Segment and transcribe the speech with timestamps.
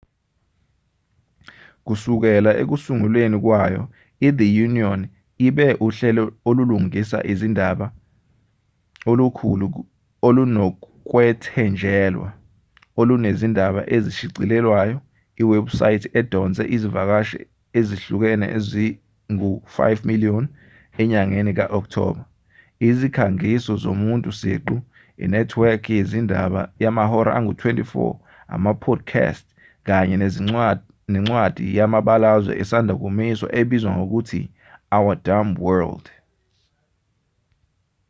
[1.85, 3.83] kusukela ekusungulweni kwayo
[4.27, 5.01] ithe onion
[5.47, 7.87] ibe uhlelo olulingisa izindaba
[9.09, 9.67] olukhulu
[10.27, 12.29] olunokwethenjelwa
[12.99, 14.97] olunezindaba ezishicilelwayo
[15.41, 17.39] iwebhusayithi edonse izivakashi
[17.79, 20.45] ezihlukile ezi-5,000,000
[21.01, 22.23] enyangeni ka-okthoba
[22.87, 24.75] izikhangiso zomuntu siqu
[25.23, 27.85] inethiwekhi yezindaba yamahora angu-24
[28.55, 29.45] ama-podcast
[29.87, 30.15] kanye
[31.11, 34.41] nencwadi yamabalazwe esanda kumiswa ebizwa ngokuthi
[34.97, 36.05] our dumb world